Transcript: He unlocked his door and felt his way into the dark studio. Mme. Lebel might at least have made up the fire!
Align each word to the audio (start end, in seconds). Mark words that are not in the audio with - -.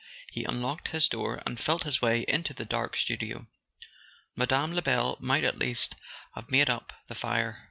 He 0.31 0.45
unlocked 0.45 0.87
his 0.87 1.07
door 1.07 1.43
and 1.45 1.59
felt 1.59 1.83
his 1.83 2.01
way 2.01 2.21
into 2.27 2.55
the 2.55 2.65
dark 2.65 2.97
studio. 2.97 3.45
Mme. 4.35 4.73
Lebel 4.73 5.15
might 5.19 5.43
at 5.43 5.59
least 5.59 5.93
have 6.33 6.49
made 6.49 6.71
up 6.71 6.91
the 7.05 7.13
fire! 7.13 7.59